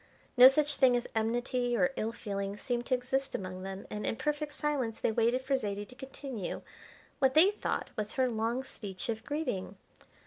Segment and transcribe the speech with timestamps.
[0.35, 4.15] No such thing as enmity or ill feeling seemed to exist among them, and, in
[4.15, 6.63] perfect silence, they waited for Zaidie to continue
[7.19, 9.77] what they thought was her long speech of greeting.